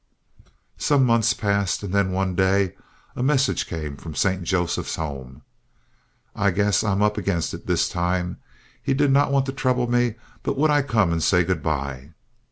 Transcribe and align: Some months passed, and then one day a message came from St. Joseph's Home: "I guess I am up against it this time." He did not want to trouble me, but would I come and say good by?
Some 0.79 1.05
months 1.05 1.35
passed, 1.35 1.83
and 1.83 1.93
then 1.93 2.11
one 2.11 2.33
day 2.33 2.73
a 3.15 3.21
message 3.21 3.67
came 3.67 3.95
from 3.97 4.15
St. 4.15 4.41
Joseph's 4.41 4.95
Home: 4.95 5.43
"I 6.35 6.49
guess 6.49 6.83
I 6.83 6.91
am 6.93 7.03
up 7.03 7.19
against 7.19 7.53
it 7.53 7.67
this 7.67 7.87
time." 7.87 8.37
He 8.81 8.95
did 8.95 9.11
not 9.11 9.31
want 9.31 9.45
to 9.45 9.53
trouble 9.53 9.85
me, 9.87 10.15
but 10.41 10.57
would 10.57 10.71
I 10.71 10.81
come 10.81 11.11
and 11.11 11.21
say 11.21 11.43
good 11.43 11.61
by? 11.61 12.13